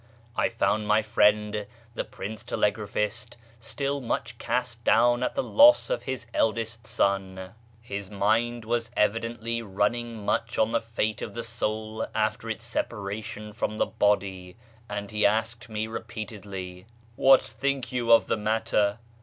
I 0.35 0.49
found 0.49 0.87
my 0.87 1.03
friend 1.03 1.67
the 1.93 2.03
Prince 2.03 2.43
Telegraphist 2.43 3.35
still 3.59 4.01
much 4.01 4.39
cast 4.39 4.83
down 4.83 5.21
at 5.21 5.35
the 5.35 5.43
loss 5.43 5.91
of 5.91 6.01
his 6.01 6.25
eldest 6.33 6.87
son. 6.87 7.51
His 7.83 8.09
mind 8.09 8.65
was 8.65 8.89
evidently 8.97 9.61
running 9.61 10.25
much 10.25 10.57
on 10.57 10.71
the 10.71 10.81
fate 10.81 11.21
of 11.21 11.35
the 11.35 11.43
soul 11.43 12.07
after 12.15 12.49
its 12.49 12.65
separation 12.65 13.53
from 13.53 13.77
the 13.77 13.85
body, 13.85 14.55
and 14.89 15.11
he 15.11 15.23
asked 15.23 15.69
me 15.69 15.85
repeatedly," 15.85 16.87
What 17.15 17.43
think 17.43 17.91
you 17.91 18.11
of 18.11 18.25
the 18.25 18.37
matter 18.37 18.97